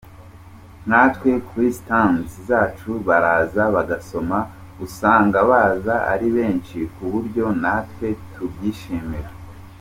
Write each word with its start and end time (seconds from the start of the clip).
Nkatwe 0.85 1.29
kuri 1.47 1.69
stands 1.79 2.31
zacu 2.47 2.91
baraza 3.07 3.63
bagasoma, 3.75 4.37
usanga 4.85 5.37
baza 5.49 5.95
ari 6.13 6.27
benshi 6.35 6.77
ku 6.93 7.03
buryo 7.13 7.45
natwe 7.63 8.07
tubyishimira. 8.33 9.29